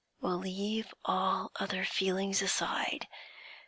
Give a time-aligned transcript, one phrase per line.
[0.19, 3.07] We'll leave all other feelings aside.